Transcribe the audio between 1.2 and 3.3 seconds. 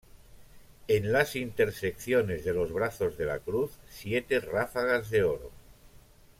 intersecciones de los brazos de